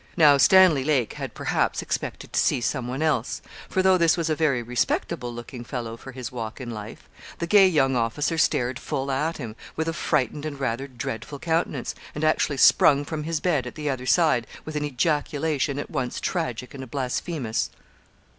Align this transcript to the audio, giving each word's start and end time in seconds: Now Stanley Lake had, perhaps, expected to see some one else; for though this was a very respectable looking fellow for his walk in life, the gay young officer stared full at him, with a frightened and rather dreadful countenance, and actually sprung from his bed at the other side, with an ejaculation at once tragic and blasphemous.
Now 0.17 0.37
Stanley 0.37 0.83
Lake 0.83 1.13
had, 1.13 1.35
perhaps, 1.35 1.83
expected 1.83 2.33
to 2.33 2.39
see 2.39 2.59
some 2.59 2.87
one 2.87 3.03
else; 3.03 3.39
for 3.69 3.83
though 3.83 3.99
this 3.99 4.17
was 4.17 4.31
a 4.31 4.35
very 4.35 4.63
respectable 4.63 5.31
looking 5.31 5.63
fellow 5.63 5.95
for 5.95 6.11
his 6.11 6.31
walk 6.31 6.59
in 6.59 6.71
life, 6.71 7.07
the 7.37 7.45
gay 7.45 7.67
young 7.67 7.95
officer 7.95 8.35
stared 8.39 8.79
full 8.79 9.11
at 9.11 9.37
him, 9.37 9.55
with 9.75 9.87
a 9.87 9.93
frightened 9.93 10.43
and 10.43 10.59
rather 10.59 10.87
dreadful 10.87 11.37
countenance, 11.37 11.93
and 12.15 12.23
actually 12.23 12.57
sprung 12.57 13.05
from 13.05 13.25
his 13.25 13.39
bed 13.39 13.67
at 13.67 13.75
the 13.75 13.91
other 13.91 14.07
side, 14.07 14.47
with 14.65 14.75
an 14.75 14.85
ejaculation 14.85 15.77
at 15.77 15.91
once 15.91 16.19
tragic 16.19 16.73
and 16.73 16.89
blasphemous. 16.89 17.69